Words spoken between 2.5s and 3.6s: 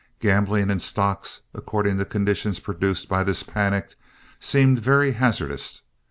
produced by this